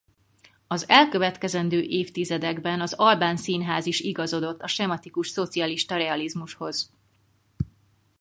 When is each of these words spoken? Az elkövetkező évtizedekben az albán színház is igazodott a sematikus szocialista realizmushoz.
Az 0.67 0.89
elkövetkező 0.89 1.81
évtizedekben 1.81 2.81
az 2.81 2.93
albán 2.93 3.37
színház 3.37 3.85
is 3.85 3.99
igazodott 3.99 4.61
a 4.61 4.67
sematikus 4.67 5.27
szocialista 5.29 5.95
realizmushoz. 5.95 6.91